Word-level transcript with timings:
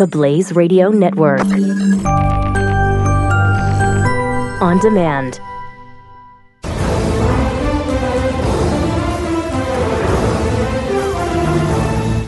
the 0.00 0.06
Blaze 0.06 0.54
Radio 0.54 0.88
Network. 0.88 1.42
On 4.62 4.78
demand. 4.78 5.38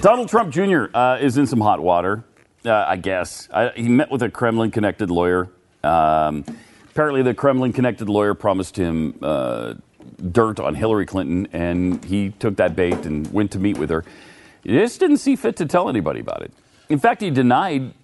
Donald 0.03 0.29
Trump 0.29 0.53
Jr. 0.53 0.85
Uh, 0.93 1.17
is 1.23 1.39
in 1.39 1.47
some 1.47 1.63
hot 1.63 1.81
water, 1.81 2.23
uh, 2.67 2.85
I 2.87 2.97
guess. 2.99 3.49
I, 3.51 3.71
he 3.71 3.89
met 3.89 4.11
with 4.11 4.23
a 4.23 4.29
Kremlin 4.29 4.71
connected 4.71 5.11
lawyer. 5.11 5.49
Um, 5.83 6.45
apparently, 6.91 7.23
the 7.23 7.33
Kremlin 7.33 7.73
connected 7.73 8.11
lawyer 8.11 8.35
promised 8.35 8.77
him 8.77 9.19
uh, 9.23 9.73
dirt 10.31 10.61
on 10.61 10.75
Hillary 10.75 11.07
Clinton, 11.07 11.49
and 11.55 12.05
he 12.05 12.35
took 12.39 12.57
that 12.57 12.77
bait 12.77 13.07
and 13.07 13.33
went 13.33 13.51
to 13.53 13.59
meet 13.59 13.79
with 13.79 13.89
her. 13.89 14.05
He 14.63 14.73
just 14.73 15.01
didn't 15.01 15.17
see 15.17 15.37
fit 15.37 15.57
to 15.57 15.65
tell 15.65 15.89
anybody 15.89 16.21
about 16.21 16.43
it. 16.43 16.53
In 16.93 16.99
fact, 16.99 17.23
he 17.23 17.31
denied 17.31 17.95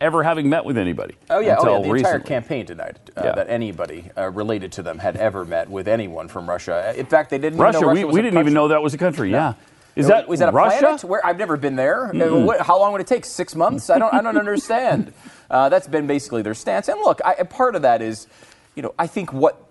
ever 0.00 0.24
having 0.24 0.48
met 0.50 0.64
with 0.64 0.76
anybody. 0.76 1.14
Oh 1.30 1.38
yeah, 1.38 1.56
oh, 1.60 1.76
yeah. 1.76 1.88
The 1.88 1.94
entire 1.94 2.18
campaign 2.18 2.66
denied 2.66 2.98
uh, 3.16 3.22
Yeah. 3.24 3.32
that 3.36 3.48
anybody 3.48 4.10
uh, 4.18 4.30
related 4.30 4.72
to 4.72 4.82
them 4.82 4.98
had 4.98 5.16
ever 5.16 5.44
met 5.44 5.70
with 5.70 5.86
anyone 5.86 6.26
from 6.26 6.50
Russia. 6.50 6.92
In 6.96 7.06
fact, 7.06 7.30
they 7.30 7.38
didn't. 7.38 7.60
Russia, 7.60 7.78
even 7.78 7.86
know 7.86 7.92
Russia 7.92 8.06
we, 8.08 8.12
we 8.14 8.20
didn't 8.20 8.40
even 8.40 8.52
know 8.52 8.66
that 8.68 8.82
was 8.82 8.94
a 8.94 8.98
country. 8.98 9.30
Yeah. 9.30 9.54
Is 9.94 10.08
that 10.08 10.26
was 10.26 10.40
that 10.40 10.48
a 10.48 10.52
Russia? 10.52 10.78
planet? 10.80 11.04
Where 11.04 11.24
I've 11.24 11.38
never 11.38 11.56
been 11.56 11.76
there. 11.76 12.06
Uh, 12.06 12.40
What, 12.40 12.60
how 12.62 12.80
long 12.80 12.90
would 12.92 13.00
it 13.00 13.06
take? 13.06 13.24
Six 13.24 13.54
months? 13.54 13.88
I 13.90 13.98
don't. 13.98 14.12
I 14.12 14.20
don't 14.20 14.36
understand. 14.36 15.12
Uh, 15.52 15.68
that's 15.68 15.86
been 15.86 16.06
basically 16.06 16.40
their 16.40 16.54
stance. 16.54 16.88
And 16.88 16.98
look, 17.00 17.20
I, 17.26 17.34
part 17.42 17.76
of 17.76 17.82
that 17.82 18.00
is, 18.00 18.26
you 18.74 18.82
know, 18.82 18.94
I 18.98 19.06
think 19.06 19.34
what 19.34 19.62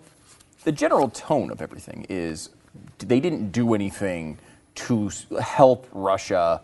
the 0.64 0.72
general 0.72 1.10
tone 1.10 1.50
of 1.50 1.60
everything 1.60 2.06
is 2.08 2.52
they 3.00 3.20
didn't 3.20 3.52
do 3.52 3.74
anything 3.74 4.38
to 4.76 5.10
help 5.42 5.88
Russia 5.92 6.62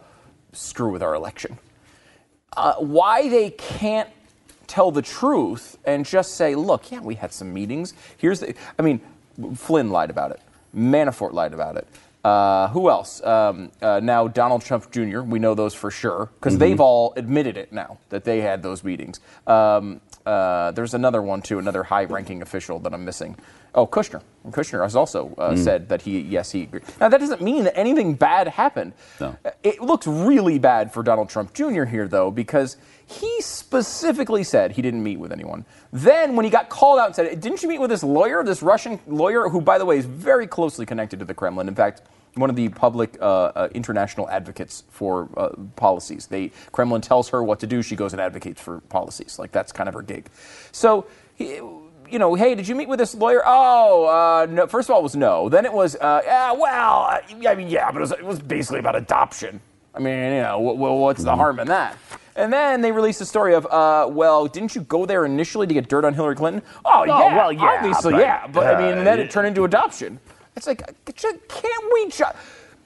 screw 0.54 0.92
with 0.92 1.02
our 1.02 1.16
election. 1.16 1.58
Uh, 2.56 2.74
why 2.76 3.30
they 3.30 3.52
can't 3.52 4.10
tell 4.68 4.92
the 4.92 5.02
truth 5.02 5.78
and 5.86 6.06
just 6.06 6.36
say, 6.36 6.56
look, 6.56 6.92
yeah, 6.92 7.00
we 7.00 7.16
had 7.16 7.32
some 7.32 7.54
meetings. 7.54 7.94
Here's 8.18 8.40
the, 8.42 8.54
I 8.78 8.82
mean, 8.82 9.02
Flynn 9.56 9.90
lied 9.90 10.10
about 10.10 10.32
it. 10.32 10.42
Manafort 10.76 11.34
lied 11.34 11.54
about 11.54 11.78
it. 11.78 11.88
Uh, 12.24 12.68
who 12.70 12.90
else? 12.90 13.24
Um, 13.24 13.72
uh, 13.82 14.02
now 14.04 14.28
Donald 14.28 14.62
Trump 14.62 14.92
Jr. 14.92 15.22
We 15.22 15.40
know 15.40 15.56
those 15.56 15.74
for 15.74 15.90
sure 15.90 16.30
because 16.36 16.58
they've 16.58 16.80
all 16.80 17.14
admitted 17.16 17.56
it 17.56 17.72
now 17.72 18.00
that 18.10 18.26
they 18.26 18.42
had 18.42 18.62
those 18.62 18.84
meetings. 18.84 19.22
Um, 19.46 20.02
uh, 20.28 20.72
there's 20.72 20.94
another 20.94 21.22
one 21.22 21.42
too, 21.42 21.58
another 21.58 21.84
high-ranking 21.84 22.42
official 22.42 22.80
that 22.80 22.94
I'm 22.94 23.06
missing. 23.06 23.38
Oh, 23.74 23.88
Kushner. 23.88 24.22
Kushner 24.50 24.84
has 24.84 24.96
also 24.96 25.34
uh, 25.38 25.56
said 25.56 25.90
that 25.90 26.02
he, 26.02 26.20
yes, 26.20 26.52
he 26.52 26.64
agreed. 26.64 26.84
Now 27.00 27.10
that 27.10 27.20
doesn't 27.20 27.42
mean 27.42 27.64
that 27.64 27.78
anything 27.78 28.16
bad 28.16 28.48
happened. 28.48 28.94
No. 29.22 29.38
It 29.64 29.82
looks 29.82 30.06
really 30.06 30.60
bad 30.60 30.92
for 30.92 31.04
Donald 31.04 31.30
Trump 31.30 31.54
Jr. 31.54 31.84
here, 31.84 32.08
though, 32.08 32.32
because 32.32 32.76
he 33.06 33.42
specifically 33.42 34.44
said 34.44 34.72
he 34.72 34.82
didn't 34.82 35.04
meet 35.04 35.18
with 35.18 35.32
anyone. 35.32 35.64
Then, 35.94 36.36
when 36.36 36.44
he 36.44 36.52
got 36.52 36.70
called 36.70 37.00
out 37.00 37.06
and 37.06 37.16
said, 37.16 37.40
Didn't 37.40 37.64
you 37.64 37.70
meet 37.70 37.80
with 37.80 37.90
this 37.90 38.04
lawyer, 38.04 38.44
this 38.44 38.62
Russian 38.62 39.00
lawyer, 39.08 39.48
who, 39.48 39.62
by 39.62 39.78
the 39.78 39.86
way, 39.86 39.98
is 39.98 40.06
very 40.06 40.48
closely 40.48 40.86
connected 40.86 41.20
to 41.20 41.26
the 41.26 41.34
Kremlin? 41.34 41.68
In 41.68 41.76
fact, 41.76 42.02
one 42.38 42.50
of 42.50 42.56
the 42.56 42.70
public 42.70 43.18
uh, 43.22 43.26
uh, 43.26 43.70
international 43.74 44.30
advocates 44.30 44.84
for 44.90 45.30
uh, 45.38 45.50
policies. 45.76 46.28
They 46.28 46.52
Kremlin 46.72 47.02
tells 47.02 47.30
her 47.30 47.44
what 47.44 47.60
to 47.62 47.68
do. 47.68 47.82
She 47.82 47.96
goes 47.96 48.14
and 48.14 48.22
advocates 48.22 48.62
for 48.62 48.82
policies. 48.82 49.40
Like 49.40 49.52
that's 49.52 49.72
kind 49.72 49.88
of 49.90 49.96
her 49.96 50.02
gig. 50.02 50.30
So, 50.72 51.08
he, 51.36 51.56
you 52.10 52.20
know, 52.20 52.36
hey, 52.36 52.56
did 52.56 52.68
you 52.68 52.76
meet 52.76 52.88
with 52.88 53.00
this 53.00 53.14
lawyer? 53.14 53.42
Oh, 53.46 54.06
uh, 54.06 54.46
no. 54.50 54.68
First 54.68 54.90
of 54.90 54.94
all, 54.94 55.00
it 55.00 55.04
was 55.04 55.16
no. 55.16 55.50
Then 55.50 55.66
it 55.66 55.74
was, 55.74 55.96
uh, 55.96 56.22
yeah, 56.24 56.54
well, 56.54 57.10
I 57.10 57.56
mean, 57.56 57.68
yeah, 57.68 57.92
but 57.92 57.98
it 57.98 58.02
was, 58.02 58.12
it 58.12 58.26
was 58.26 58.40
basically 58.40 58.80
about 58.80 58.96
adoption. 58.96 59.60
I 59.94 60.00
mean, 60.00 60.34
you 60.34 60.42
know, 60.42 60.58
wh- 60.60 60.78
wh- 60.78 61.02
what's 61.02 61.24
the 61.24 61.36
harm 61.36 61.60
in 61.60 61.68
that? 61.68 61.98
And 62.36 62.54
then 62.54 62.82
they 62.82 62.92
released 62.92 63.20
a 63.20 63.26
story 63.26 63.56
of, 63.56 63.66
uh, 63.66 64.08
well, 64.10 64.46
didn't 64.46 64.76
you 64.76 64.82
go 64.82 65.08
there 65.08 65.26
initially 65.26 65.66
to 65.66 65.74
get 65.74 65.90
dirt 65.90 66.06
on 66.06 66.14
Hillary 66.14 66.36
Clinton? 66.36 66.62
Oh, 66.86 67.04
yeah, 67.04 67.36
well, 67.36 67.52
yeah, 67.52 67.78
obviously, 67.80 68.12
but, 68.14 68.22
yeah. 68.22 68.48
But 68.48 68.76
I 68.76 68.80
mean, 68.80 69.00
uh, 69.00 69.04
then 69.04 69.20
it 69.20 69.32
turned 69.32 69.48
into 69.48 69.64
adoption. 69.64 70.20
It's 70.58 70.66
like, 70.68 70.82
can't 71.06 71.94
we 71.94 72.10
just. 72.10 72.36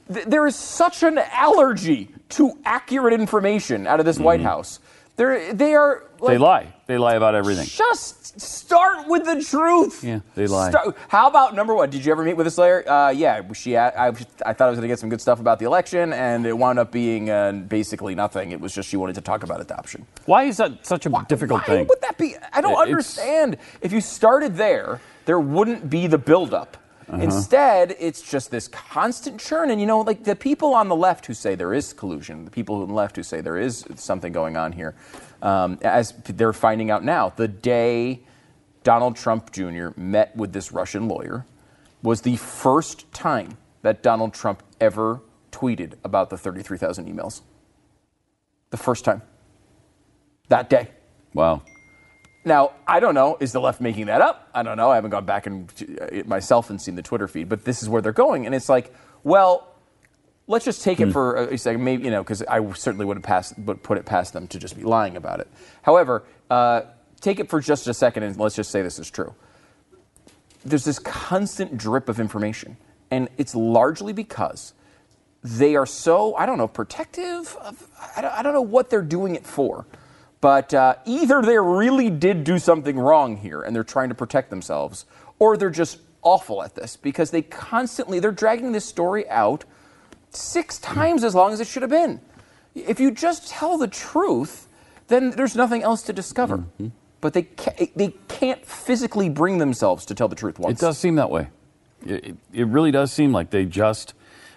There 0.09 0.45
is 0.45 0.57
such 0.57 1.03
an 1.03 1.17
allergy 1.17 2.09
to 2.29 2.51
accurate 2.65 3.13
information 3.13 3.87
out 3.87 3.99
of 4.01 4.05
this 4.05 4.19
White 4.19 4.41
House. 4.41 4.79
They're, 5.15 5.53
they 5.53 5.73
are. 5.73 6.03
Like, 6.03 6.07
Mm-hmm. 6.21 6.27
they 6.33 6.37
lie. 6.37 6.73
They 6.85 6.97
lie 6.99 7.15
about 7.15 7.33
everything. 7.33 7.65
just 7.65 8.39
start 8.39 9.07
with 9.07 9.23
the 9.25 9.41
truth. 9.43 10.03
Yeah, 10.03 10.19
they 10.35 10.45
lie. 10.47 10.69
Start- 10.69 10.95
how 11.07 11.27
about 11.27 11.55
number 11.55 11.73
one? 11.73 11.89
Did 11.89 12.05
you 12.05 12.11
ever 12.11 12.23
meet 12.23 12.35
with 12.35 12.45
this 12.45 12.57
lawyer? 12.59 12.87
Uh, 12.87 13.09
yeah, 13.09 13.41
she. 13.53 13.75
I, 13.77 14.07
I, 14.09 14.11
thought 14.11 14.61
I 14.61 14.69
was 14.69 14.77
going 14.77 14.81
to 14.83 14.87
get 14.87 14.99
some 14.99 15.09
good 15.09 15.21
stuff 15.21 15.39
about 15.39 15.57
the 15.57 15.65
election, 15.65 16.13
and 16.13 16.45
it 16.45 16.55
wound 16.55 16.77
up 16.77 16.91
being 16.91 17.29
uh, 17.31 17.53
basically 17.53 18.13
nothing. 18.13 18.51
It 18.51 18.59
was 18.61 18.75
just 18.75 18.89
she 18.89 18.97
wanted 18.97 19.15
to 19.15 19.21
talk 19.21 19.41
about 19.43 19.61
adoption. 19.61 20.05
Why 20.25 20.43
is 20.43 20.57
that 20.57 20.85
such 20.85 21.05
a 21.07 21.25
difficult 21.27 21.61
Why 21.61 21.65
thing? 21.67 21.87
would 21.87 22.01
that 22.01 22.17
be? 22.17 22.35
I 22.53 22.59
don't 22.61 22.73
It's- 22.73 22.87
understand. 22.87 23.57
If 23.81 23.91
you 23.93 24.01
started 24.01 24.55
there, 24.57 24.99
there 25.25 25.39
wouldn't 25.39 25.89
be 25.89 26.05
the 26.07 26.17
buildup. 26.19 26.77
Uh-huh. 27.11 27.21
Instead, 27.21 27.95
it's 27.99 28.21
just 28.21 28.51
this 28.51 28.69
constant 28.69 29.39
churn. 29.39 29.69
And 29.69 29.81
you 29.81 29.85
know, 29.85 29.99
like 29.99 30.23
the 30.23 30.35
people 30.35 30.73
on 30.73 30.87
the 30.87 30.95
left 30.95 31.25
who 31.25 31.33
say 31.33 31.55
there 31.55 31.73
is 31.73 31.91
collusion, 31.91 32.45
the 32.45 32.51
people 32.51 32.81
on 32.81 32.87
the 32.87 32.93
left 32.93 33.17
who 33.17 33.23
say 33.23 33.41
there 33.41 33.57
is 33.57 33.85
something 33.95 34.31
going 34.31 34.55
on 34.55 34.71
here, 34.71 34.95
um, 35.41 35.77
as 35.81 36.13
they're 36.25 36.53
finding 36.53 36.89
out 36.89 37.03
now, 37.03 37.29
the 37.29 37.49
day 37.49 38.21
Donald 38.83 39.17
Trump 39.17 39.51
Jr. 39.51 39.89
met 39.97 40.35
with 40.37 40.53
this 40.53 40.71
Russian 40.71 41.09
lawyer 41.09 41.45
was 42.01 42.21
the 42.21 42.37
first 42.37 43.11
time 43.11 43.57
that 43.81 44.01
Donald 44.01 44.33
Trump 44.33 44.63
ever 44.79 45.21
tweeted 45.51 45.93
about 46.05 46.29
the 46.29 46.37
33,000 46.37 47.07
emails. 47.07 47.41
The 48.69 48.77
first 48.77 49.03
time. 49.03 49.21
That 50.47 50.69
day. 50.69 50.87
Wow. 51.33 51.61
Now, 52.43 52.71
I 52.87 52.99
don't 52.99 53.13
know. 53.13 53.37
Is 53.39 53.51
the 53.51 53.61
left 53.61 53.81
making 53.81 54.07
that 54.07 54.21
up? 54.21 54.49
I 54.53 54.63
don't 54.63 54.77
know. 54.77 54.89
I 54.89 54.95
haven't 54.95 55.11
gone 55.11 55.25
back 55.25 55.45
and 55.45 55.71
uh, 56.01 56.27
myself 56.27 56.69
and 56.69 56.81
seen 56.81 56.95
the 56.95 57.03
Twitter 57.03 57.27
feed, 57.27 57.49
but 57.49 57.65
this 57.65 57.83
is 57.83 57.89
where 57.89 58.01
they're 58.01 58.11
going, 58.11 58.45
and 58.45 58.55
it's 58.55 58.69
like, 58.69 58.93
well, 59.23 59.67
let's 60.47 60.65
just 60.65 60.83
take 60.83 60.99
it 60.99 61.11
for 61.11 61.35
a 61.35 61.57
second, 61.57 61.83
maybe 61.83 62.03
you 62.03 62.11
know, 62.11 62.23
because 62.23 62.41
I 62.43 62.71
certainly 62.73 63.05
wouldn't 63.05 63.25
pass, 63.25 63.55
would 63.57 63.83
put 63.83 63.97
it 63.97 64.05
past 64.05 64.33
them 64.33 64.47
to 64.49 64.59
just 64.59 64.75
be 64.75 64.83
lying 64.83 65.15
about 65.17 65.39
it. 65.39 65.47
However, 65.83 66.23
uh, 66.49 66.81
take 67.21 67.39
it 67.39 67.49
for 67.49 67.59
just 67.61 67.87
a 67.87 67.93
second, 67.93 68.23
and 68.23 68.35
let's 68.37 68.55
just 68.55 68.71
say 68.71 68.81
this 68.81 68.99
is 68.99 69.09
true. 69.09 69.35
There's 70.65 70.83
this 70.83 70.99
constant 70.99 71.77
drip 71.77 72.09
of 72.09 72.19
information, 72.19 72.77
and 73.11 73.29
it's 73.37 73.55
largely 73.55 74.13
because 74.13 74.73
they 75.43 75.75
are 75.75 75.85
so 75.85 76.35
I 76.35 76.45
don't 76.45 76.57
know 76.57 76.67
protective. 76.67 77.55
Of, 77.57 77.87
I, 78.15 78.21
don't, 78.21 78.33
I 78.33 78.43
don't 78.43 78.53
know 78.53 78.61
what 78.61 78.89
they're 78.89 79.01
doing 79.01 79.35
it 79.35 79.45
for, 79.45 79.85
but 80.41 80.73
uh, 80.73 80.95
either 81.05 81.41
they 81.41 81.57
really 81.57 82.09
did 82.09 82.43
do 82.43 82.59
something 82.59 82.97
wrong 82.97 83.37
here 83.37 83.61
and 83.61 83.75
they're 83.75 83.83
trying 83.83 84.09
to 84.09 84.15
protect 84.15 84.49
themselves, 84.49 85.05
or 85.39 85.55
they're 85.55 85.69
just 85.69 85.99
awful 86.23 86.61
at 86.63 86.75
this 86.75 86.97
because 86.97 87.31
they 87.31 87.41
constantly 87.41 88.19
they're 88.19 88.31
dragging 88.31 88.71
this 88.71 88.85
story 88.85 89.27
out 89.29 89.65
six 90.31 90.79
times 90.79 91.23
as 91.23 91.35
long 91.35 91.53
as 91.53 91.59
it 91.59 91.67
should 91.67 91.81
have 91.83 91.91
been. 91.91 92.19
If 92.73 92.99
you 92.99 93.11
just 93.11 93.49
tell 93.49 93.77
the 93.77 93.87
truth, 93.87 94.67
then 95.07 95.31
there's 95.31 95.55
nothing 95.55 95.83
else 95.83 96.03
to 96.03 96.13
discover. 96.13 96.63
But 97.19 97.33
they 97.33 97.43
can't, 97.43 97.95
they 97.95 98.13
can't 98.27 98.65
physically 98.65 99.29
bring 99.29 99.59
themselves 99.59 100.05
to 100.07 100.15
tell 100.15 100.27
the 100.27 100.35
truth 100.35 100.57
once. 100.57 100.81
It 100.81 100.85
does 100.85 100.97
seem 100.97 101.15
that 101.15 101.29
way. 101.29 101.49
It, 102.05 102.25
it, 102.25 102.37
it 102.53 102.67
really 102.67 102.91
does 102.91 103.11
seem 103.11 103.31
like 103.31 103.51
they 103.51 103.65
just 103.65 104.15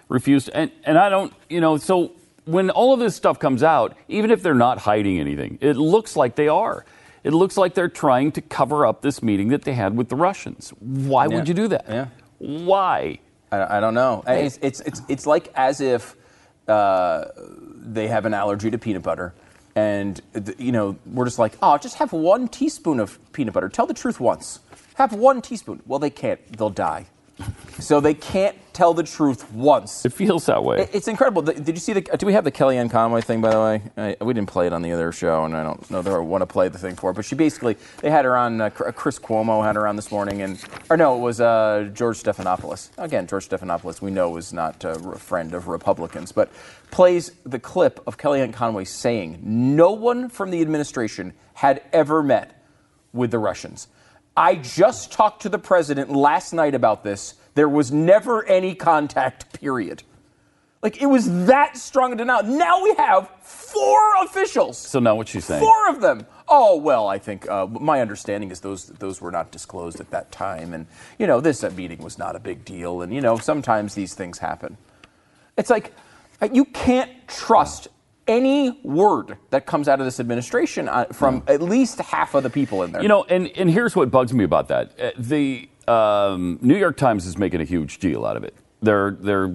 refused. 0.09 0.49
And, 0.53 0.71
and 0.83 0.97
I 0.97 1.09
don't, 1.09 1.31
you 1.49 1.61
know, 1.61 1.77
so 1.77 2.13
when 2.45 2.69
all 2.69 2.93
of 2.93 2.99
this 2.99 3.15
stuff 3.15 3.39
comes 3.39 3.63
out, 3.63 3.95
even 4.07 4.31
if 4.31 4.41
they're 4.43 4.53
not 4.53 4.79
hiding 4.79 5.19
anything, 5.19 5.57
it 5.61 5.75
looks 5.75 6.15
like 6.15 6.35
they 6.35 6.47
are. 6.47 6.85
It 7.23 7.33
looks 7.33 7.57
like 7.57 7.73
they're 7.73 7.89
trying 7.89 8.31
to 8.33 8.41
cover 8.41 8.85
up 8.85 9.01
this 9.01 9.23
meeting 9.23 9.47
that 9.49 9.63
they 9.63 9.73
had 9.73 9.97
with 9.97 10.09
the 10.09 10.15
Russians. 10.15 10.69
Why 10.79 11.25
Yeah. 11.25 11.35
would 11.35 11.47
you 11.47 11.53
do 11.55 11.67
that? 11.69 11.85
Yeah. 11.87 12.07
Why? 12.37 13.19
I, 13.51 13.77
I 13.77 13.79
don't 13.79 13.95
know. 13.95 14.23
It's, 14.27 14.59
it's, 14.61 14.79
it's, 14.81 15.01
it's 15.09 15.25
like 15.25 15.51
as 15.55 15.81
if 15.81 16.15
uh, 16.67 17.25
they 17.37 18.07
have 18.07 18.25
an 18.25 18.33
allergy 18.33 18.69
to 18.69 18.77
peanut 18.77 19.01
butter. 19.03 19.33
And, 19.75 20.21
you 20.57 20.71
know, 20.71 20.97
we're 21.05 21.25
just 21.25 21.39
like, 21.39 21.53
oh, 21.61 21.77
just 21.77 21.95
have 21.97 22.13
one 22.13 22.47
teaspoon 22.47 22.99
of 22.99 23.19
peanut 23.33 23.53
butter. 23.53 23.69
Tell 23.69 23.85
the 23.87 23.93
truth 23.93 24.19
once. 24.19 24.59
Have 24.95 25.11
one 25.13 25.41
teaspoon. 25.41 25.81
Well, 25.85 25.99
they 25.99 26.09
can't. 26.09 26.39
They'll 26.57 26.69
die. 26.69 27.07
so 27.79 27.99
they 27.99 28.13
can't 28.13 28.55
tell 28.75 28.93
the 28.93 29.03
truth 29.03 29.51
once. 29.53 30.05
It 30.05 30.13
feels 30.13 30.45
that 30.45 30.63
way. 30.63 30.81
It- 30.81 30.89
It's 30.93 31.07
incredible. 31.07 31.41
The- 31.41 31.53
Did 31.53 31.75
you 31.75 31.79
see 31.79 31.93
the? 31.93 32.01
Do 32.01 32.25
we 32.25 32.33
have 32.33 32.43
the 32.43 32.51
Kellyanne 32.51 32.91
Conway 32.91 33.21
thing, 33.21 33.41
by 33.41 33.49
the 33.51 33.59
way? 33.59 33.81
I, 33.97 34.23
we 34.23 34.33
didn't 34.33 34.49
play 34.49 34.67
it 34.67 34.73
on 34.73 34.81
the 34.81 34.91
other 34.91 35.11
show, 35.11 35.45
and 35.45 35.55
I 35.55 35.63
don't 35.63 35.89
know 35.89 36.01
that 36.01 36.13
I 36.13 36.17
want 36.19 36.41
to 36.41 36.45
play 36.45 36.67
the 36.69 36.77
thing 36.77 36.95
for 36.95 37.09
it. 37.11 37.13
But 37.15 37.25
she 37.25 37.35
basically, 37.35 37.77
they 38.01 38.11
had 38.11 38.25
her 38.25 38.35
on. 38.37 38.61
Uh, 38.61 38.69
Chris 38.69 39.17
Cuomo 39.17 39.63
had 39.65 39.75
her 39.75 39.87
on 39.87 39.95
this 39.95 40.11
morning, 40.11 40.41
and 40.41 40.61
or 40.89 40.97
no, 40.97 41.15
it 41.15 41.19
was 41.21 41.39
uh, 41.41 41.89
George 41.93 42.21
Stephanopoulos. 42.21 42.89
Again, 42.97 43.25
George 43.27 43.47
Stephanopoulos, 43.49 44.01
we 44.01 44.11
know 44.11 44.35
is 44.37 44.53
not 44.53 44.83
uh, 44.85 44.89
a 44.89 45.17
friend 45.17 45.53
of 45.53 45.67
Republicans, 45.67 46.31
but 46.31 46.51
plays 46.91 47.31
the 47.45 47.59
clip 47.59 47.99
of 48.05 48.17
Kellyanne 48.17 48.53
Conway 48.53 48.83
saying, 48.85 49.39
"No 49.43 49.91
one 49.91 50.29
from 50.29 50.51
the 50.51 50.61
administration 50.61 51.33
had 51.53 51.81
ever 51.93 52.21
met 52.21 52.61
with 53.13 53.31
the 53.31 53.39
Russians." 53.39 53.87
I 54.37 54.55
just 54.55 55.13
talked 55.13 55.43
to 55.43 55.49
the 55.49 55.57
president 55.59 56.11
last 56.11 56.51
night 56.51 56.75
about 56.75 57.03
this. 57.05 57.35
There 57.55 57.69
was 57.69 57.91
never 57.91 58.45
any 58.45 58.75
contact, 58.75 59.59
period. 59.59 60.03
Like 60.83 61.01
it 61.01 61.07
was 61.07 61.47
that 61.47 61.77
strong 61.77 62.13
a 62.13 62.15
denial. 62.15 62.43
Now 62.43 62.83
we 62.83 62.93
have 62.95 63.29
four 63.41 64.23
officials. 64.23 64.77
So 64.77 64.99
now 64.99 65.15
what 65.15 65.27
she's 65.27 65.45
saying? 65.45 65.63
Four 65.63 65.89
of 65.89 65.99
them. 65.99 66.27
Oh 66.47 66.77
well, 66.77 67.07
I 67.07 67.17
think 67.17 67.49
uh, 67.49 67.65
my 67.65 68.01
understanding 68.01 68.51
is 68.51 68.59
those 68.59 68.85
those 68.85 69.19
were 69.19 69.31
not 69.31 69.51
disclosed 69.51 69.99
at 69.99 70.11
that 70.11 70.31
time, 70.31 70.75
and 70.75 70.85
you 71.17 71.25
know 71.25 71.41
this 71.41 71.63
uh, 71.63 71.71
meeting 71.71 72.03
was 72.03 72.19
not 72.19 72.35
a 72.35 72.39
big 72.39 72.63
deal, 72.65 73.01
and 73.01 73.11
you 73.11 73.21
know 73.21 73.37
sometimes 73.37 73.95
these 73.95 74.13
things 74.13 74.37
happen. 74.37 74.77
It's 75.57 75.71
like 75.71 75.91
uh, 76.41 76.49
you 76.53 76.65
can't 76.65 77.09
trust 77.27 77.87
any 78.27 78.79
word 78.83 79.37
that 79.51 79.65
comes 79.65 79.87
out 79.87 79.99
of 79.99 80.05
this 80.05 80.19
administration 80.19 80.87
uh, 80.87 81.05
from 81.05 81.43
at 81.47 81.61
least 81.61 81.99
half 81.99 82.33
of 82.35 82.43
the 82.43 82.49
people 82.49 82.83
in 82.83 82.91
there. 82.91 83.01
You 83.01 83.07
know, 83.07 83.23
and, 83.23 83.47
and 83.55 83.69
here's 83.69 83.95
what 83.95 84.09
bugs 84.11 84.33
me 84.33 84.43
about 84.43 84.67
that. 84.69 84.99
Uh, 84.99 85.11
The 85.17 85.69
um, 85.87 86.59
New 86.61 86.77
York 86.77 86.97
Times 86.97 87.25
is 87.25 87.37
making 87.37 87.61
a 87.61 87.65
huge 87.65 87.99
deal 87.99 88.25
out 88.25 88.37
of 88.37 88.43
it. 88.43 88.53
They're, 88.81 89.11
they're 89.11 89.49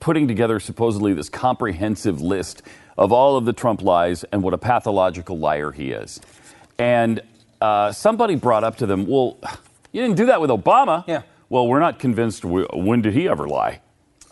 putting 0.00 0.28
together 0.28 0.60
supposedly 0.60 1.12
this 1.12 1.28
comprehensive 1.28 2.20
list 2.20 2.62
of 2.96 3.12
all 3.12 3.36
of 3.36 3.44
the 3.44 3.52
Trump 3.52 3.82
lies 3.82 4.24
and 4.24 4.42
what 4.42 4.54
a 4.54 4.58
pathological 4.58 5.38
liar 5.38 5.72
he 5.72 5.90
is. 5.90 6.20
And 6.78 7.20
uh, 7.60 7.92
somebody 7.92 8.34
brought 8.36 8.62
up 8.64 8.76
to 8.76 8.86
them, 8.86 9.06
well, 9.06 9.38
you 9.92 10.02
didn't 10.02 10.16
do 10.16 10.26
that 10.26 10.40
with 10.40 10.50
Obama. 10.50 11.04
Yeah. 11.06 11.22
Well, 11.48 11.66
we're 11.66 11.80
not 11.80 11.98
convinced. 11.98 12.44
We, 12.44 12.62
when 12.72 13.02
did 13.02 13.12
he 13.14 13.28
ever 13.28 13.48
lie? 13.48 13.80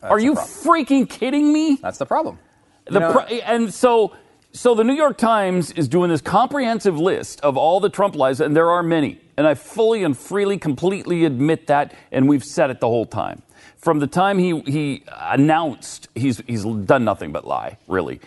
Are 0.02 0.20
you 0.20 0.34
problem. 0.34 0.52
freaking 0.86 1.08
kidding 1.08 1.52
me? 1.52 1.76
That's 1.82 1.98
the 1.98 2.06
problem. 2.06 2.38
The 2.86 2.94
You 2.94 3.00
know- 3.00 3.12
pro- 3.12 3.22
and 3.24 3.74
so, 3.74 4.14
so 4.52 4.74
the 4.74 4.84
New 4.84 4.94
York 4.94 5.18
Times 5.18 5.72
is 5.72 5.88
doing 5.88 6.10
this 6.10 6.20
comprehensive 6.20 6.98
list 6.98 7.40
of 7.42 7.56
all 7.56 7.80
the 7.80 7.90
Trump 7.90 8.14
lies, 8.16 8.40
and 8.40 8.56
there 8.56 8.70
are 8.70 8.82
many. 8.82 9.20
And 9.36 9.46
I 9.46 9.54
fully 9.54 10.04
and 10.04 10.16
freely, 10.16 10.58
completely 10.58 11.24
admit 11.24 11.66
that, 11.66 11.94
and 12.10 12.28
we've 12.28 12.44
said 12.44 12.70
it 12.70 12.80
the 12.80 12.88
whole 12.88 13.06
time. 13.06 13.42
From 13.76 13.98
the 13.98 14.06
time 14.06 14.38
he, 14.38 14.60
he 14.62 15.04
announced, 15.08 16.08
he's, 16.14 16.42
he's 16.46 16.64
done 16.64 17.04
nothing 17.04 17.30
but 17.30 17.46
lie, 17.46 17.78
really. 17.86 18.20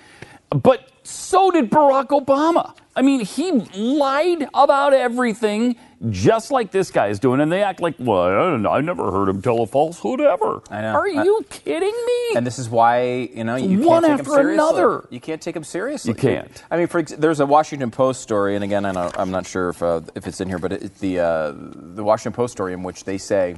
But 0.49 0.89
so 1.03 1.51
did 1.51 1.69
Barack 1.69 2.07
Obama. 2.07 2.75
I 2.93 3.01
mean, 3.03 3.21
he 3.21 3.51
lied 3.51 4.49
about 4.53 4.93
everything, 4.93 5.77
just 6.09 6.51
like 6.51 6.71
this 6.71 6.91
guy 6.91 7.07
is 7.07 7.19
doing, 7.19 7.39
and 7.39 7.49
they 7.49 7.63
act 7.63 7.79
like, 7.79 7.95
well, 7.99 8.21
I, 8.67 8.69
I 8.77 8.81
never 8.81 9.09
heard 9.11 9.29
him 9.29 9.41
tell 9.41 9.61
a 9.61 9.65
falsehood 9.65 10.19
ever. 10.19 10.61
I 10.69 10.81
know. 10.81 10.87
Are 10.93 11.07
I- 11.07 11.23
you 11.23 11.45
kidding 11.49 11.87
me? 12.05 12.35
And 12.35 12.45
this 12.45 12.59
is 12.59 12.67
why 12.69 13.29
you 13.33 13.45
know 13.45 13.55
you 13.55 13.79
One 13.79 14.03
can't 14.03 14.03
take 14.03 14.11
after 14.11 14.23
them 14.23 14.33
seriously. 14.33 14.53
another. 14.55 15.07
You 15.09 15.19
can't 15.21 15.41
take 15.41 15.53
them 15.53 15.63
seriously. 15.63 16.09
You 16.09 16.15
can't. 16.15 16.63
I 16.69 16.75
mean, 16.77 16.87
for 16.87 16.99
ex- 16.99 17.13
there's 17.13 17.39
a 17.39 17.45
Washington 17.45 17.91
Post 17.91 18.21
story, 18.21 18.55
and 18.55 18.63
again, 18.63 18.83
I 18.85 18.91
know, 18.91 19.09
I'm 19.15 19.31
not 19.31 19.47
sure 19.47 19.69
if 19.69 19.81
uh, 19.81 20.01
if 20.15 20.27
it's 20.27 20.41
in 20.41 20.49
here, 20.49 20.59
but 20.59 20.73
it's 20.73 20.99
the 20.99 21.19
uh, 21.19 21.53
the 21.55 22.03
Washington 22.03 22.35
Post 22.35 22.51
story 22.51 22.73
in 22.73 22.83
which 22.83 23.05
they 23.05 23.17
say 23.17 23.55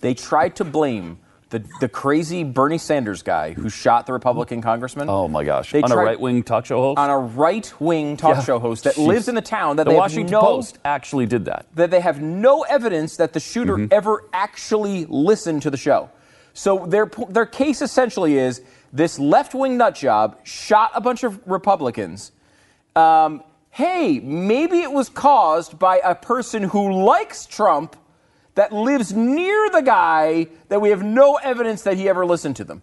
they 0.00 0.14
tried 0.14 0.56
to 0.56 0.64
blame. 0.64 1.18
The, 1.54 1.62
the 1.78 1.88
crazy 1.88 2.42
Bernie 2.42 2.78
Sanders 2.78 3.22
guy 3.22 3.52
who 3.52 3.68
shot 3.68 4.06
the 4.06 4.12
Republican 4.12 4.60
congressman. 4.60 5.08
Oh 5.08 5.28
my 5.28 5.44
gosh! 5.44 5.70
They 5.70 5.82
on 5.82 5.92
a 5.92 5.96
right-wing 5.96 6.42
talk 6.42 6.66
show 6.66 6.80
host. 6.80 6.98
on 6.98 7.10
a 7.10 7.16
right 7.18 7.72
wing 7.78 8.16
talk 8.16 8.34
Yeah. 8.38 8.42
show 8.42 8.58
host 8.58 8.82
that 8.84 8.96
Jeez. 8.96 9.06
lives 9.06 9.28
in 9.28 9.36
the 9.36 9.40
town 9.40 9.76
that 9.76 9.84
the 9.84 9.90
they 9.90 9.96
Washington 9.96 10.32
have 10.34 10.42
no, 10.42 10.48
Post 10.56 10.78
actually 10.84 11.26
did 11.26 11.44
that. 11.44 11.66
that 11.76 11.92
they 11.92 12.00
have 12.00 12.20
no 12.20 12.62
evidence 12.62 13.16
that 13.18 13.34
the 13.34 13.38
shooter 13.38 13.76
Mm-hmm. 13.76 13.92
ever 13.92 14.24
actually 14.32 15.04
listened 15.08 15.62
to 15.62 15.70
the 15.70 15.76
show. 15.76 16.10
So 16.54 16.86
their 16.86 17.08
their 17.28 17.46
case 17.46 17.82
essentially 17.82 18.36
is 18.36 18.60
this 18.92 19.20
left 19.20 19.54
wing 19.54 19.76
nut 19.76 19.94
job 19.94 20.38
shot 20.42 20.90
a 20.96 21.00
bunch 21.00 21.22
of 21.22 21.40
Republicans. 21.46 22.32
Um, 22.96 23.44
hey, 23.70 24.18
maybe 24.18 24.80
it 24.80 24.90
was 24.90 25.08
caused 25.08 25.78
by 25.78 26.00
a 26.02 26.16
person 26.16 26.64
who 26.64 27.04
likes 27.04 27.46
Trump 27.46 27.94
that 28.54 28.72
lives 28.72 29.12
near 29.12 29.70
the 29.70 29.80
guy 29.80 30.46
that 30.68 30.80
we 30.80 30.90
have 30.90 31.02
no 31.02 31.36
evidence 31.36 31.82
that 31.82 31.96
he 31.96 32.08
ever 32.08 32.24
listened 32.24 32.56
to 32.56 32.64
them. 32.64 32.82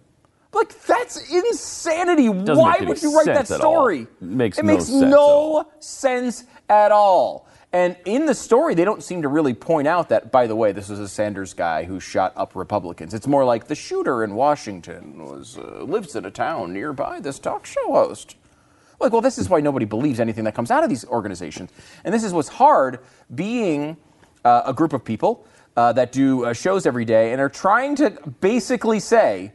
Like 0.54 0.80
that's 0.86 1.32
insanity. 1.32 2.28
Doesn't 2.28 2.58
Why 2.58 2.78
would 2.82 3.02
you 3.02 3.16
write 3.16 3.28
that 3.28 3.50
at 3.50 3.58
story? 3.58 4.02
It 4.02 4.22
makes 4.22 4.58
it 4.58 4.66
no 4.66 4.74
makes 4.74 4.86
sense 4.86 5.04
at 5.04 5.10
no 5.10 5.20
all. 5.20 5.74
sense 5.80 6.44
at 6.70 6.92
all. 6.92 7.48
And 7.74 7.96
in 8.04 8.26
the 8.26 8.36
story, 8.36 8.76
they 8.76 8.84
don't 8.84 9.02
seem 9.02 9.22
to 9.22 9.30
really 9.30 9.54
point 9.54 9.88
out 9.88 10.10
that, 10.10 10.30
by 10.30 10.46
the 10.46 10.56
way, 10.58 10.74
this 10.74 10.90
was 10.90 11.00
a 11.00 11.08
Sanders 11.08 11.54
guy 11.54 11.86
who 11.86 12.02
shot 12.02 12.34
up 12.36 12.54
Republicans. 12.54 13.14
It's 13.14 13.28
more 13.28 13.46
like 13.46 13.68
the 13.68 13.76
shooter 13.76 14.26
in 14.26 14.36
Washington 14.36 15.24
was 15.24 15.58
uh, 15.58 15.84
lives 15.84 16.18
in 16.18 16.26
a 16.26 16.32
town 16.32 16.74
nearby 16.74 17.22
this 17.22 17.40
talk 17.40 17.66
show 17.66 17.94
host. 17.94 18.36
Like, 19.00 19.14
well, 19.14 19.22
this 19.22 19.38
is 19.38 19.48
why 19.48 19.62
nobody 19.62 19.86
believes 19.86 20.20
anything 20.20 20.44
that 20.44 20.54
comes 20.54 20.70
out 20.70 20.84
of 20.84 20.90
these 20.90 21.06
organizations. 21.06 21.72
And 22.04 22.14
this 22.14 22.26
is 22.26 22.34
what's 22.34 22.50
hard 22.50 23.00
being 23.34 23.96
uh, 24.44 24.64
a 24.66 24.74
group 24.74 24.92
of 24.92 25.06
people 25.06 25.48
uh, 25.76 25.94
that 25.94 26.12
do 26.12 26.46
uh, 26.46 26.54
shows 26.54 26.86
every 26.86 27.06
day 27.06 27.32
and 27.32 27.42
are 27.42 27.50
trying 27.50 27.96
to 27.96 28.12
basically 28.42 29.00
say, 29.00 29.52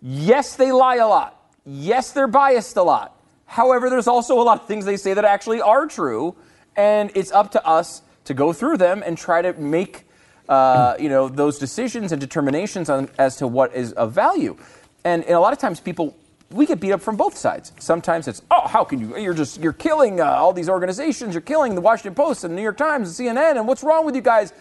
yes, 0.00 0.56
they 0.56 0.72
lie 0.72 0.96
a 0.96 1.06
lot. 1.06 1.50
Yes, 1.64 2.12
they're 2.12 2.26
biased 2.26 2.76
a 2.76 2.82
lot. 2.82 3.20
However, 3.46 3.88
there's 3.88 4.08
also 4.08 4.40
a 4.40 4.42
lot 4.42 4.60
of 4.60 4.66
things 4.66 4.84
they 4.84 4.96
say 4.96 5.14
that 5.14 5.24
actually 5.24 5.60
are 5.60 5.86
true, 5.86 6.34
and 6.76 7.10
it's 7.14 7.30
up 7.32 7.52
to 7.52 7.66
us 7.66 8.02
to 8.24 8.34
go 8.34 8.52
through 8.52 8.78
them 8.78 9.02
and 9.04 9.16
try 9.16 9.42
to 9.42 9.52
make 9.54 10.06
uh, 10.48 10.94
you 10.98 11.08
know 11.08 11.28
those 11.28 11.58
decisions 11.58 12.12
and 12.12 12.20
determinations 12.20 12.90
on, 12.90 13.08
as 13.18 13.36
to 13.36 13.46
what 13.46 13.74
is 13.74 13.92
of 13.92 14.12
value. 14.12 14.56
And, 15.04 15.22
and 15.24 15.34
a 15.34 15.40
lot 15.40 15.52
of 15.52 15.58
times, 15.58 15.80
people 15.80 16.16
we 16.50 16.66
get 16.66 16.80
beat 16.80 16.92
up 16.92 17.00
from 17.00 17.16
both 17.16 17.36
sides. 17.36 17.72
Sometimes 17.78 18.28
it's 18.28 18.42
oh, 18.50 18.66
how 18.66 18.84
can 18.84 19.00
you? 19.00 19.16
You're 19.18 19.34
just 19.34 19.60
you're 19.60 19.72
killing 19.72 20.20
uh, 20.20 20.24
all 20.24 20.52
these 20.52 20.68
organizations. 20.68 21.34
You're 21.34 21.42
killing 21.42 21.74
the 21.74 21.80
Washington 21.80 22.14
Post 22.14 22.44
and 22.44 22.52
the 22.52 22.56
New 22.56 22.62
York 22.62 22.76
Times 22.76 23.18
and 23.18 23.28
CNN. 23.28 23.56
And 23.56 23.66
what's 23.66 23.82
wrong 23.82 24.04
with 24.04 24.14
you 24.14 24.22
guys? 24.22 24.52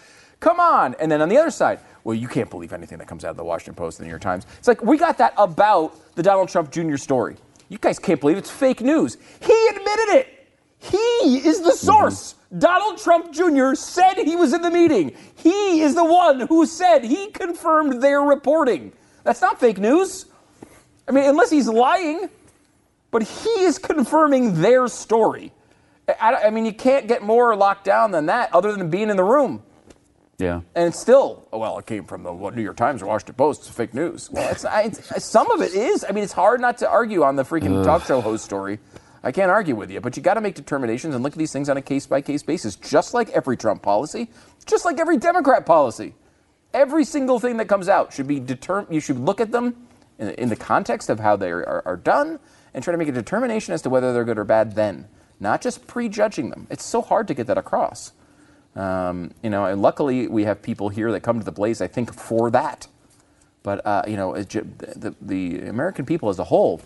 Come 0.44 0.60
on. 0.60 0.94
And 1.00 1.10
then 1.10 1.22
on 1.22 1.30
the 1.30 1.38
other 1.38 1.52
side, 1.52 1.80
well, 2.04 2.14
you 2.14 2.28
can't 2.28 2.50
believe 2.50 2.74
anything 2.74 2.98
that 2.98 3.08
comes 3.08 3.24
out 3.24 3.32
of 3.32 3.38
the 3.38 3.46
Washington 3.46 3.76
Post 3.76 4.00
and 4.00 4.04
the 4.04 4.08
New 4.08 4.12
York 4.12 4.22
Times. 4.22 4.46
It's 4.60 4.68
like 4.68 4.84
we 4.84 4.98
got 4.98 5.18
that 5.20 5.34
about 5.38 5.96
the 6.16 6.22
Donald 6.22 6.50
Trump 6.50 6.70
Jr. 6.70 6.98
story. 6.98 7.38
You 7.70 7.78
guys 7.78 7.98
can't 7.98 8.20
believe 8.20 8.36
it's 8.36 8.52
fake 8.52 8.82
news. 8.82 9.16
He 9.40 9.68
admitted 9.70 10.16
it. 10.16 10.50
He 10.80 10.98
is 10.98 11.62
the 11.62 11.70
mm-hmm. 11.70 11.86
source. 11.86 12.36
Donald 12.58 12.98
Trump 12.98 13.32
Jr. 13.32 13.74
said 13.74 14.16
he 14.16 14.36
was 14.36 14.52
in 14.52 14.62
the 14.62 14.70
meeting. 14.70 15.16
He 15.36 15.80
is 15.80 15.96
the 15.96 16.04
one 16.04 16.42
who 16.42 16.66
said 16.66 17.06
he 17.06 17.28
confirmed 17.28 18.04
their 18.04 18.20
reporting. 18.20 18.92
That's 19.24 19.40
not 19.40 19.62
fake 19.62 19.78
news. 19.78 20.26
I 21.08 21.14
mean, 21.14 21.24
unless 21.24 21.52
he's 21.52 21.70
lying, 21.70 22.30
but 23.12 23.24
he 23.24 23.50
is 23.62 23.80
confirming 23.80 24.62
their 24.62 24.90
story. 24.90 25.54
I, 26.20 26.36
I 26.36 26.50
mean, 26.50 26.66
you 26.66 26.74
can't 26.74 27.08
get 27.08 27.24
more 27.24 27.56
locked 27.56 27.86
down 27.86 28.12
than 28.12 28.26
that, 28.26 28.54
other 28.54 28.76
than 28.76 28.90
being 28.90 29.10
in 29.10 29.16
the 29.16 29.24
room. 29.24 29.64
Yeah. 30.40 30.62
And 30.76 30.88
it's 30.88 31.00
still, 31.00 31.48
oh, 31.54 31.60
well, 31.60 31.78
it 31.78 31.86
came 31.86 32.06
from 32.06 32.24
the 32.24 32.34
New 32.34 32.62
York 32.62 32.76
Times 32.76 33.02
or 33.02 33.06
Washington 33.06 33.36
Post. 33.36 33.62
It's 33.62 33.70
fake 33.70 33.94
news. 33.94 34.30
Well, 34.32 34.50
it's, 34.52 34.66
it's, 34.66 35.26
some 35.26 35.50
of 35.52 35.62
it 35.62 35.74
is. 35.74 36.06
I 36.08 36.12
mean, 36.12 36.24
it's 36.24 36.34
hard 36.34 36.60
not 36.60 36.78
to 36.80 36.90
argue 36.90 37.24
on 37.24 37.36
the 37.36 37.44
freaking 37.44 37.84
talk 37.84 38.06
show 38.06 38.22
host 38.22 38.44
story. 38.44 38.80
I 39.26 39.32
can't 39.32 39.50
argue 39.50 39.76
with 39.76 39.90
you, 39.90 40.02
but 40.02 40.18
you 40.18 40.24
got 40.24 40.34
to 40.34 40.42
make 40.42 40.56
determinations 40.56 41.16
and 41.16 41.24
look 41.24 41.32
at 41.32 41.40
these 41.40 41.54
things 41.54 41.70
on 41.70 41.78
a 41.78 41.82
case 41.82 42.06
by 42.06 42.20
case 42.22 42.44
basis, 42.44 42.76
just 42.76 43.14
like 43.14 43.30
every 43.30 43.56
Trump 43.56 43.82
policy, 43.82 44.30
just 44.66 44.84
like 44.84 45.00
every 45.00 45.18
Democrat 45.18 45.66
policy. 45.66 46.14
Every 46.74 47.06
single 47.06 47.40
thing 47.40 47.58
that 47.58 47.70
comes 47.70 47.88
out 47.88 48.12
should 48.12 48.28
be 48.28 48.40
determined. 48.40 48.94
You 48.94 49.00
should 49.00 49.20
look 49.20 49.40
at 49.40 49.52
them 49.52 49.88
in, 50.20 50.30
in 50.32 50.50
the 50.50 50.58
context 50.58 51.10
of 51.10 51.20
how 51.22 51.38
they 51.38 51.52
are, 51.52 51.84
are 51.86 51.96
done 51.96 52.40
and 52.74 52.84
try 52.84 52.92
to 52.92 52.98
make 52.98 53.08
a 53.08 53.14
determination 53.14 53.74
as 53.74 53.82
to 53.84 53.90
whether 53.90 54.12
they're 54.12 54.26
good 54.26 54.40
or 54.40 54.44
bad 54.44 54.76
then, 54.76 55.08
not 55.40 55.62
just 55.62 55.88
prejudging 55.88 56.50
them. 56.50 56.68
It's 56.70 56.84
so 56.84 57.02
hard 57.02 57.28
to 57.30 57.34
get 57.34 57.48
that 57.48 57.58
across. 57.58 58.12
Um, 58.76 59.32
you 59.44 59.50
know, 59.50 59.66
and 59.66 59.82
luckily 59.82 60.28
we 60.28 60.46
have 60.46 60.62
people 60.62 60.90
here 60.90 61.12
that 61.12 61.22
come 61.22 61.40
to 61.40 61.46
the 61.46 61.52
Blaze, 61.52 61.82
I 61.82 61.88
think, 61.88 62.14
for 62.14 62.50
that. 62.52 62.88
But 63.62 63.86
uh, 63.86 64.04
you 64.08 64.18
know, 64.18 64.36
the, 64.36 65.16
the 65.22 65.60
American 65.60 66.06
people 66.06 66.30
as 66.30 66.40
a 66.40 66.44
whole, 66.44 66.82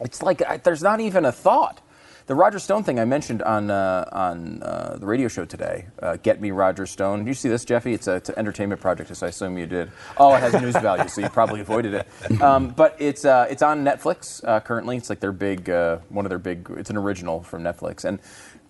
it's 0.00 0.22
like 0.22 0.42
uh, 0.46 0.58
there's 0.62 0.82
not 0.82 1.00
even 1.00 1.24
a 1.24 1.32
thought. 1.32 1.82
The 2.26 2.34
Roger 2.34 2.58
Stone 2.58 2.82
thing 2.82 2.98
I 2.98 3.04
mentioned 3.04 3.40
on 3.42 3.70
uh, 3.70 4.08
on 4.10 4.60
uh, 4.60 4.96
the 4.98 5.06
radio 5.06 5.28
show 5.28 5.44
today, 5.44 5.86
uh, 6.02 6.16
"Get 6.16 6.40
Me 6.40 6.50
Roger 6.50 6.84
Stone." 6.84 7.20
Did 7.20 7.28
you 7.28 7.34
see 7.34 7.48
this, 7.48 7.64
Jeffy? 7.64 7.92
It's, 7.92 8.08
a, 8.08 8.16
it's 8.16 8.28
an 8.28 8.34
entertainment 8.36 8.80
project, 8.80 9.14
so 9.14 9.26
I 9.26 9.28
assume 9.28 9.56
you 9.56 9.66
did. 9.66 9.92
Oh, 10.16 10.34
it 10.34 10.40
has 10.40 10.52
news 10.60 10.74
value, 10.80 11.06
so 11.08 11.20
you 11.20 11.28
probably 11.28 11.60
avoided 11.60 11.94
it. 11.94 12.42
Um, 12.42 12.70
but 12.70 12.96
it's 12.98 13.24
uh, 13.24 13.46
it's 13.48 13.62
on 13.62 13.84
Netflix 13.84 14.42
uh, 14.42 14.58
currently. 14.58 14.96
It's 14.96 15.08
like 15.08 15.20
their 15.20 15.30
big 15.30 15.70
uh, 15.70 15.98
one 16.08 16.24
of 16.24 16.30
their 16.30 16.40
big. 16.40 16.68
It's 16.76 16.90
an 16.90 16.96
original 16.96 17.44
from 17.44 17.62
Netflix, 17.62 18.04
and 18.04 18.18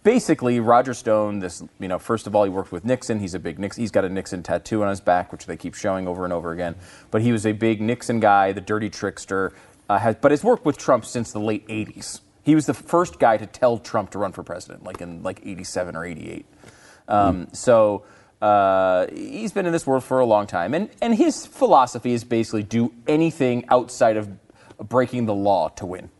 basically 0.06 0.60
Roger 0.60 0.94
Stone. 0.94 1.40
This 1.40 1.64
you 1.80 1.88
know, 1.88 1.98
first 1.98 2.28
of 2.28 2.36
all, 2.36 2.44
he 2.44 2.50
worked 2.50 2.70
with 2.70 2.84
Nixon. 2.84 3.18
He's 3.18 3.34
a 3.34 3.40
big 3.40 3.58
Nixon. 3.58 3.82
He's 3.82 3.90
got 3.90 4.04
a 4.04 4.08
Nixon 4.08 4.40
tattoo 4.44 4.84
on 4.84 4.88
his 4.88 5.00
back, 5.00 5.32
which 5.32 5.46
they 5.46 5.56
keep 5.56 5.74
showing 5.74 6.06
over 6.06 6.22
and 6.22 6.32
over 6.32 6.52
again. 6.52 6.76
But 7.10 7.22
he 7.22 7.32
was 7.32 7.44
a 7.44 7.50
big 7.50 7.80
Nixon 7.80 8.20
guy, 8.20 8.52
the 8.52 8.60
dirty 8.60 8.88
trickster. 8.88 9.52
Uh, 9.88 9.98
has, 9.98 10.16
but 10.20 10.30
has 10.30 10.42
worked 10.44 10.64
with 10.64 10.78
Trump 10.78 11.04
since 11.04 11.32
the 11.32 11.40
late 11.40 11.66
'80s. 11.66 12.20
He 12.44 12.54
was 12.54 12.66
the 12.66 12.74
first 12.74 13.18
guy 13.18 13.36
to 13.36 13.46
tell 13.46 13.78
Trump 13.78 14.10
to 14.10 14.18
run 14.18 14.30
for 14.30 14.44
president, 14.44 14.84
like 14.84 15.00
in 15.00 15.24
like 15.24 15.40
'87 15.44 15.96
or 15.96 16.04
'88. 16.04 16.46
Um, 17.08 17.48
So 17.52 18.04
uh, 18.40 19.08
he's 19.12 19.52
been 19.52 19.66
in 19.66 19.72
this 19.72 19.88
world 19.88 20.04
for 20.04 20.20
a 20.20 20.26
long 20.26 20.46
time, 20.46 20.72
and 20.72 20.88
and 21.02 21.16
his 21.16 21.46
philosophy 21.46 22.12
is 22.12 22.22
basically 22.22 22.62
do 22.62 22.92
anything 23.08 23.64
outside 23.70 24.16
of 24.16 24.28
breaking 24.78 25.26
the 25.26 25.34
law 25.34 25.68
to 25.70 25.84
win. 25.84 26.10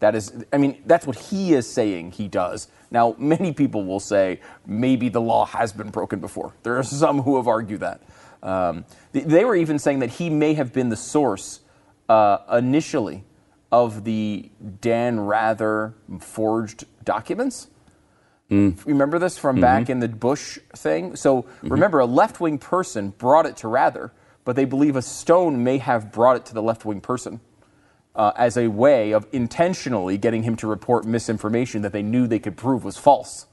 That 0.00 0.14
is, 0.14 0.44
I 0.52 0.58
mean, 0.58 0.82
that's 0.86 1.06
what 1.06 1.16
he 1.16 1.54
is 1.54 1.68
saying 1.70 2.12
he 2.12 2.28
does. 2.28 2.68
Now, 2.90 3.16
many 3.18 3.52
people 3.52 3.84
will 3.84 4.00
say 4.00 4.40
maybe 4.66 5.08
the 5.08 5.20
law 5.20 5.46
has 5.46 5.72
been 5.72 5.90
broken 5.90 6.20
before. 6.20 6.54
There 6.62 6.78
are 6.78 6.82
some 6.84 7.22
who 7.22 7.36
have 7.36 7.48
argued 7.48 7.80
that. 7.80 8.02
Um, 8.42 8.84
they 9.12 9.44
were 9.44 9.56
even 9.56 9.78
saying 9.78 10.00
that 10.00 10.10
he 10.10 10.30
may 10.30 10.54
have 10.54 10.72
been 10.72 10.90
the 10.90 10.96
source 10.96 11.60
uh, 12.08 12.38
initially 12.52 13.24
of 13.72 14.04
the 14.04 14.50
Dan 14.80 15.18
Rather 15.20 15.94
forged 16.20 16.84
documents. 17.04 17.68
Remember 18.86 19.18
this 19.18 19.38
from 19.38 19.60
back 19.60 19.90
in 19.90 19.98
the 20.00 20.08
Bush 20.08 20.58
thing? 20.76 21.16
So 21.16 21.46
remember, 21.62 21.98
a 22.00 22.06
left 22.06 22.40
wing 22.40 22.58
person 22.58 23.10
brought 23.18 23.46
it 23.46 23.56
to 23.58 23.68
Rather, 23.68 24.12
but 24.44 24.54
they 24.54 24.64
believe 24.66 24.94
a 24.94 25.02
stone 25.02 25.64
may 25.64 25.78
have 25.78 26.12
brought 26.12 26.36
it 26.36 26.46
to 26.46 26.54
the 26.54 26.62
left 26.62 26.84
wing 26.84 27.00
person 27.00 27.40
uh, 28.16 28.32
as 28.36 28.56
a 28.56 28.66
way 28.68 29.12
of 29.12 29.26
intentionally 29.32 30.18
getting 30.18 30.42
him 30.42 30.56
to 30.56 30.66
report 30.66 31.04
misinformation 31.04 31.82
that 31.82 31.92
they 31.92 32.02
knew 32.02 32.26
they 32.26 32.38
could 32.38 32.56
prove 32.56 32.82
was 32.84 32.96
false. 32.96 33.46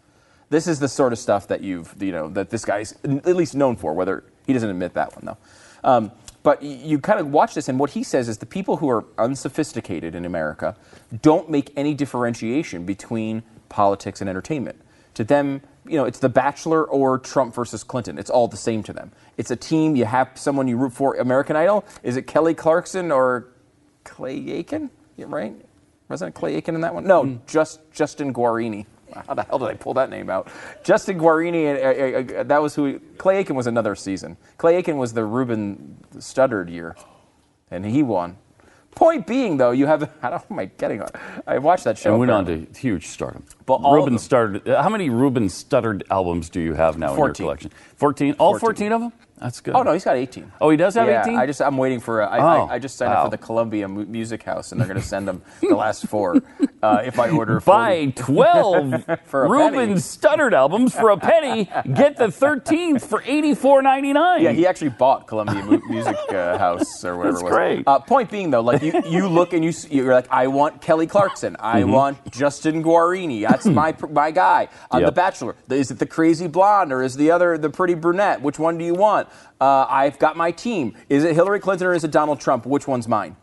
This 0.49 0.67
is 0.67 0.79
the 0.79 0.87
sort 0.87 1.13
of 1.13 1.19
stuff 1.19 1.47
that 1.47 1.61
you've, 1.61 1.93
you 2.01 2.11
know, 2.11 2.29
that 2.29 2.49
this 2.49 2.63
guy's 2.63 2.93
at 3.03 3.35
least 3.35 3.55
known 3.55 3.75
for, 3.75 3.93
whether 3.93 4.23
he 4.47 4.53
doesn't 4.53 4.69
admit 4.69 4.93
that 4.93 5.15
one 5.15 5.25
though. 5.25 5.37
Um, 5.83 6.11
but 6.43 6.61
you 6.61 6.99
kind 6.99 7.19
of 7.19 7.27
watch 7.27 7.53
this, 7.55 7.69
and 7.69 7.79
what 7.79 7.91
he 7.91 8.03
says 8.03 8.27
is 8.27 8.37
the 8.37 8.45
people 8.45 8.77
who 8.77 8.89
are 8.89 9.05
unsophisticated 9.17 10.13
in 10.13 10.25
America 10.25 10.75
don't 11.21 11.49
make 11.49 11.71
any 11.77 11.93
differentiation 11.93 12.85
between 12.85 13.43
politics 13.69 14.19
and 14.19 14.29
entertainment. 14.29 14.79
To 15.15 15.23
them, 15.23 15.61
you 15.85 15.97
know, 15.97 16.05
it's 16.05 16.19
The 16.19 16.29
Bachelor 16.29 16.83
or 16.83 17.19
Trump 17.19 17.55
versus 17.55 17.83
Clinton. 17.83 18.17
It's 18.17 18.29
all 18.29 18.47
the 18.47 18.57
same 18.57 18.83
to 18.83 18.93
them. 18.93 19.11
It's 19.37 19.51
a 19.51 19.55
team. 19.55 19.95
You 19.95 20.05
have 20.05 20.31
someone 20.35 20.67
you 20.67 20.75
root 20.75 20.93
for. 20.93 21.15
American 21.15 21.55
Idol. 21.55 21.85
Is 22.03 22.17
it 22.17 22.23
Kelly 22.23 22.53
Clarkson 22.53 23.11
or 23.11 23.47
Clay 24.03 24.49
Aiken? 24.51 24.89
Yeah, 25.17 25.25
right? 25.29 25.53
Wasn't 26.09 26.29
it 26.29 26.37
Clay 26.37 26.55
Aiken 26.55 26.75
in 26.75 26.81
that 26.81 26.93
one? 26.93 27.05
No, 27.05 27.39
just 27.47 27.79
Justin 27.91 28.33
Guarini. 28.33 28.85
How 29.27 29.35
the 29.35 29.43
hell 29.43 29.59
did 29.59 29.69
I 29.69 29.75
pull 29.75 29.93
that 29.95 30.09
name 30.09 30.29
out? 30.29 30.47
Justin 30.83 31.19
Guarini. 31.19 31.65
Uh, 31.67 32.37
uh, 32.37 32.39
uh, 32.39 32.43
that 32.43 32.61
was 32.61 32.73
who. 32.75 32.99
Clay 33.17 33.37
Aiken 33.37 33.55
was 33.55 33.67
another 33.67 33.95
season. 33.95 34.37
Clay 34.57 34.75
Aiken 34.77 34.97
was 34.97 35.13
the 35.13 35.23
Ruben 35.23 35.97
Studdard 36.17 36.71
year, 36.71 36.95
and 37.69 37.85
he 37.85 38.01
won. 38.03 38.37
Point 38.95 39.25
being, 39.25 39.57
though, 39.57 39.71
you 39.71 39.85
have. 39.87 40.11
I 40.23 40.29
don't. 40.31 40.43
Am 40.51 40.59
I 40.59 40.65
getting 40.65 41.01
on? 41.01 41.09
I 41.47 41.59
watched 41.59 41.83
that 41.83 41.97
show. 41.97 42.11
And 42.11 42.19
went 42.19 42.31
on 42.31 42.45
to 42.47 42.67
huge 42.79 43.07
stardom. 43.07 43.43
But 43.65 43.81
Ruben 43.81 44.15
Studdard. 44.17 44.67
uh, 44.67 44.81
How 44.81 44.89
many 44.89 45.09
Ruben 45.11 45.47
Studdard 45.47 46.03
albums 46.09 46.49
do 46.49 46.59
you 46.59 46.73
have 46.73 46.97
now 46.97 47.13
in 47.13 47.19
your 47.19 47.33
collection? 47.33 47.71
Fourteen. 47.95 48.33
All 48.39 48.53
14. 48.53 48.59
fourteen 48.59 48.91
of 48.91 49.01
them. 49.01 49.13
That's 49.43 49.59
good. 49.59 49.75
Oh 49.75 49.83
no, 49.83 49.91
he's 49.91 50.05
got 50.05 50.15
18. 50.15 50.53
Oh, 50.61 50.69
he 50.69 50.77
does 50.77 50.95
have 50.95 51.05
yeah, 51.05 51.21
18? 51.23 51.37
I 51.37 51.45
just 51.45 51.61
I'm 51.61 51.77
waiting 51.77 51.99
for. 51.99 52.21
A, 52.21 52.27
I, 52.27 52.39
Oh, 52.39 52.65
I, 52.67 52.75
I 52.75 52.79
just 52.79 52.95
signed 52.95 53.11
wow. 53.11 53.23
up 53.23 53.25
for 53.25 53.31
the 53.37 53.43
Columbia 53.43 53.89
Mu- 53.89 54.05
Music 54.05 54.41
House, 54.43 54.71
and 54.71 54.79
they're 54.79 54.87
going 54.87 54.99
to 55.01 55.05
send 55.05 55.27
them 55.27 55.41
the 55.59 55.75
last 55.75 56.07
four 56.07 56.41
uh, 56.83 57.01
if 57.03 57.17
I 57.17 57.29
order. 57.29 57.59
40. 57.59 57.65
Buy 57.65 58.13
12 58.15 59.05
For 59.25 59.45
a 59.45 59.49
Ruben 59.49 59.93
Studdard 59.95 60.53
albums 60.53 60.93
for 60.93 61.09
a 61.09 61.17
penny. 61.17 61.65
Get 61.93 62.17
the 62.17 62.27
13th 62.27 63.01
for 63.05 63.21
$84.99. 63.21 64.41
Yeah, 64.41 64.51
he 64.51 64.67
actually 64.67 64.89
bought 64.89 65.27
Columbia 65.27 65.63
Mu- 65.63 65.81
Music 65.89 66.17
uh, 66.29 66.57
House 66.57 67.03
or 67.05 67.17
whatever 67.17 67.31
That's 67.33 67.41
it 67.41 67.45
was. 67.45 67.53
great. 67.53 67.87
Uh, 67.87 67.99
point 67.99 68.29
being, 68.29 68.51
though, 68.51 68.61
like 68.61 68.81
you, 68.81 69.01
you 69.07 69.27
look 69.27 69.53
and 69.53 69.63
you 69.63 69.71
you're 69.89 70.13
like, 70.13 70.27
I 70.29 70.47
want 70.47 70.81
Kelly 70.81 71.07
Clarkson. 71.07 71.55
I 71.59 71.81
Mm-hmm. 71.81 71.91
want 71.91 72.31
Justin 72.31 72.83
Guarini. 72.83 73.47
That's 73.47 73.65
my 73.65 73.95
my 74.09 74.31
guy 74.31 74.67
on 74.91 75.01
Yep. 75.01 75.07
The 75.07 75.11
Bachelor. 75.13 75.55
Is 75.69 75.91
it 75.91 75.99
the 75.99 76.05
crazy 76.05 76.47
blonde 76.47 76.91
or 76.93 77.01
is 77.01 77.15
the 77.15 77.31
other 77.31 77.57
the 77.57 77.69
pretty 77.69 77.93
brunette? 77.93 78.41
Which 78.41 78.59
one 78.59 78.77
do 78.77 78.85
you 78.85 78.93
want? 78.93 79.27
Uh, 79.59 79.85
I've 79.89 80.19
got 80.19 80.35
my 80.37 80.51
team. 80.51 80.95
Is 81.09 81.23
it 81.23 81.33
Hillary 81.35 81.59
Clinton 81.59 81.87
or 81.87 81.93
is 81.93 82.03
it 82.03 82.11
Donald 82.11 82.39
Trump? 82.39 82.65
Which 82.65 82.87
one's 82.87 83.07
mine? 83.07 83.35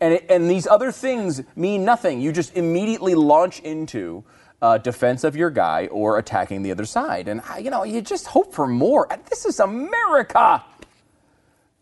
And 0.00 0.14
it, 0.14 0.26
and 0.28 0.50
these 0.50 0.66
other 0.66 0.92
things 0.92 1.42
mean 1.54 1.84
nothing. 1.84 2.20
You 2.20 2.32
just 2.32 2.56
immediately 2.56 3.14
launch 3.14 3.60
into. 3.60 4.24
Uh, 4.62 4.78
defense 4.78 5.22
of 5.22 5.36
your 5.36 5.50
guy 5.50 5.86
or 5.88 6.16
attacking 6.18 6.62
the 6.62 6.72
other 6.72 6.86
side, 6.86 7.28
and 7.28 7.42
you 7.60 7.70
know 7.70 7.84
you 7.84 8.00
just 8.00 8.26
hope 8.26 8.54
for 8.54 8.66
more. 8.66 9.06
This 9.28 9.44
is 9.44 9.60
America. 9.60 10.64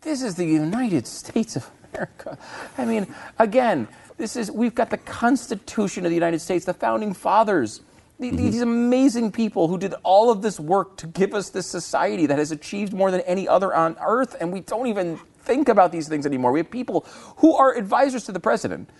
This 0.00 0.22
is 0.22 0.34
the 0.34 0.44
United 0.44 1.06
States 1.06 1.54
of 1.54 1.70
America. 1.92 2.36
I 2.76 2.84
mean, 2.84 3.06
again, 3.38 3.86
this 4.16 4.34
is 4.34 4.50
we've 4.50 4.74
got 4.74 4.90
the 4.90 4.98
Constitution 4.98 6.04
of 6.04 6.10
the 6.10 6.16
United 6.16 6.40
States, 6.40 6.64
the 6.64 6.74
founding 6.74 7.14
fathers. 7.14 7.80
the- 8.18 8.30
These 8.30 8.60
amazing 8.60 9.30
people 9.30 9.68
who 9.68 9.78
did 9.78 9.94
all 10.02 10.28
of 10.28 10.42
this 10.42 10.58
work 10.58 10.96
to 10.96 11.06
give 11.06 11.32
us 11.32 11.50
this 11.50 11.68
society 11.68 12.26
that 12.26 12.38
has 12.38 12.50
achieved 12.50 12.92
more 12.92 13.12
than 13.12 13.20
any 13.20 13.46
other 13.46 13.72
on 13.72 13.96
earth, 14.04 14.34
and 14.40 14.52
we 14.52 14.60
don't 14.60 14.88
even 14.88 15.20
think 15.44 15.68
about 15.68 15.92
these 15.92 16.08
things 16.08 16.26
anymore. 16.26 16.52
We 16.52 16.60
have 16.60 16.70
people 16.70 17.06
who 17.38 17.54
are 17.54 17.76
advisors 17.76 18.24
to 18.24 18.32
the 18.32 18.40
president 18.40 18.90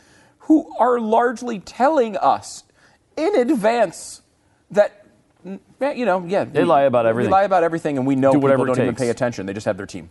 who 0.40 0.70
are 0.78 1.00
largely 1.00 1.58
telling 1.58 2.16
us 2.18 2.64
in 3.16 3.34
advance 3.34 4.20
that, 4.70 5.06
mm, 5.46 5.58
you 5.96 6.04
know, 6.04 6.24
yeah, 6.26 6.44
They 6.44 6.64
lie 6.64 6.82
about 6.82 7.06
everything. 7.06 7.30
They 7.30 7.36
lie 7.36 7.44
about 7.44 7.62
everything, 7.62 7.96
and 7.96 8.06
we 8.06 8.14
know 8.14 8.32
Do 8.32 8.38
people 8.38 8.42
whatever 8.42 8.66
don't 8.66 8.78
it 8.78 8.82
even 8.82 8.94
pay 8.94 9.08
attention. 9.08 9.46
They 9.46 9.54
just 9.54 9.66
have 9.66 9.76
their 9.76 9.86
team. 9.86 10.08